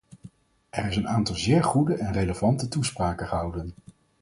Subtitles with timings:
[0.69, 3.71] Er is een aantal zeer goede en relevante toespraken gehouden.